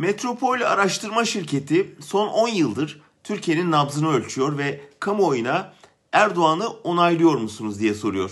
[0.00, 5.74] Metropol Araştırma Şirketi son 10 yıldır Türkiye'nin nabzını ölçüyor ve kamuoyuna
[6.12, 8.30] Erdoğan'ı onaylıyor musunuz diye soruyor.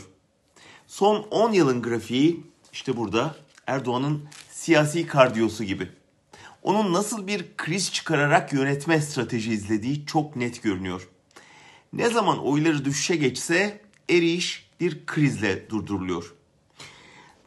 [0.87, 3.37] Son 10 yılın grafiği işte burada
[3.67, 5.89] Erdoğan'ın siyasi kardiyosu gibi.
[6.63, 11.09] Onun nasıl bir kriz çıkararak yönetme strateji izlediği çok net görünüyor.
[11.93, 13.81] Ne zaman oyları düşüşe geçse
[14.11, 16.35] eriş bir krizle durduruluyor.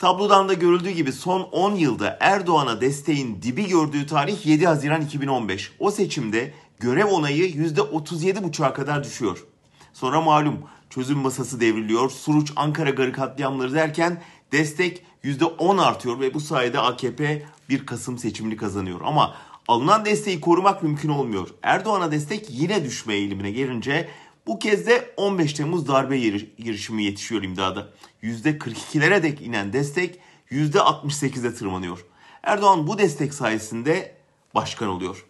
[0.01, 5.71] Tablodan da görüldüğü gibi son 10 yılda Erdoğan'a desteğin dibi gördüğü tarih 7 Haziran 2015.
[5.79, 9.45] O seçimde görev onayı %37,5'a kadar düşüyor.
[9.93, 10.59] Sonra malum
[10.89, 17.45] çözüm masası devriliyor, Suruç Ankara Garı katliamları derken destek %10 artıyor ve bu sayede AKP
[17.69, 19.01] 1 Kasım seçimini kazanıyor.
[19.03, 19.35] Ama
[19.67, 21.47] alınan desteği korumak mümkün olmuyor.
[21.63, 24.09] Erdoğan'a destek yine düşme eğilimine gelince
[24.47, 26.19] bu kez de 15 Temmuz darbe
[26.57, 27.89] girişimi yetişiyor imdada.
[28.23, 30.19] %42'lere dek inen destek
[30.51, 32.05] %68'e tırmanıyor.
[32.43, 34.15] Erdoğan bu destek sayesinde
[34.55, 35.25] başkan oluyor.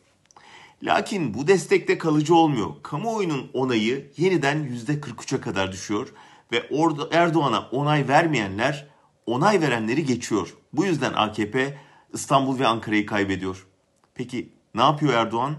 [0.83, 2.69] Lakin bu destekte kalıcı olmuyor.
[2.83, 6.13] Kamuoyunun onayı yeniden %43'e kadar düşüyor
[6.51, 6.69] ve
[7.11, 8.87] Erdoğan'a onay vermeyenler
[9.25, 10.53] onay verenleri geçiyor.
[10.73, 11.77] Bu yüzden AKP
[12.13, 13.67] İstanbul ve Ankara'yı kaybediyor.
[14.15, 15.55] Peki ne yapıyor Erdoğan?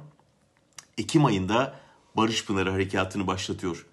[0.99, 1.82] Ekim ayında
[2.17, 3.87] Barış Pınarı Harekatı'nı başlatıyor.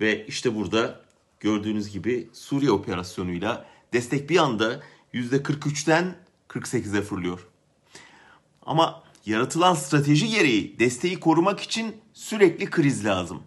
[0.00, 1.00] Ve işte burada
[1.40, 4.80] gördüğünüz gibi Suriye operasyonuyla destek bir anda
[5.14, 6.16] %43'ten
[6.48, 7.46] 48'e fırlıyor.
[8.62, 13.42] Ama yaratılan strateji gereği desteği korumak için sürekli kriz lazım.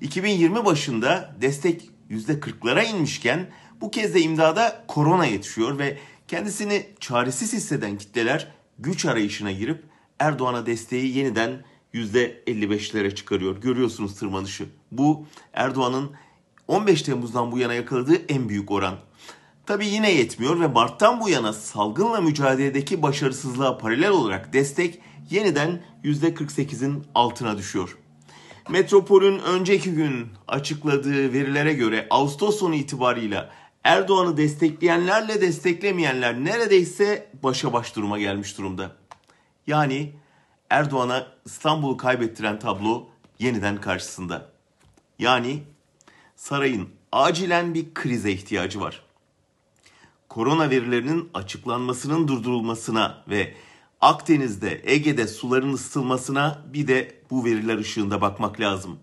[0.00, 7.98] 2020 başında destek %40'lara inmişken bu kez de imdada korona yetişiyor ve kendisini çaresiz hisseden
[7.98, 9.84] kitleler güç arayışına girip
[10.18, 13.56] Erdoğan'a desteği yeniden %55'lere çıkarıyor.
[13.60, 14.66] Görüyorsunuz tırmanışı.
[14.92, 16.10] Bu Erdoğan'ın
[16.68, 18.94] 15 Temmuz'dan bu yana yakaladığı en büyük oran.
[19.66, 25.00] Tabi yine yetmiyor ve Mart'tan bu yana salgınla mücadeledeki başarısızlığa paralel olarak destek
[25.30, 27.98] yeniden %48'in altına düşüyor.
[28.68, 33.50] Metropol'ün önceki gün açıkladığı verilere göre Ağustos sonu itibarıyla
[33.84, 38.96] Erdoğan'ı destekleyenlerle desteklemeyenler neredeyse başa baş duruma gelmiş durumda.
[39.66, 40.12] Yani
[40.74, 43.08] Erdoğan'a İstanbul'u kaybettiren tablo
[43.38, 44.50] yeniden karşısında.
[45.18, 45.62] Yani
[46.36, 49.02] sarayın acilen bir krize ihtiyacı var.
[50.28, 53.54] Korona verilerinin açıklanmasının durdurulmasına ve
[54.00, 58.98] Akdeniz'de, Ege'de suların ısıtılmasına bir de bu veriler ışığında bakmak lazım.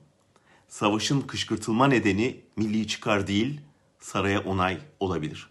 [0.67, 3.61] Savaşın kışkırtılma nedeni milli çıkar değil,
[3.99, 5.49] saraya onay olabilir.